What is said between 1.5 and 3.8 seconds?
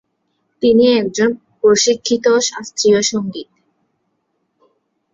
প্রশিক্ষিত শাস্ত্রীয় সঙ্গীতজ্ঞ।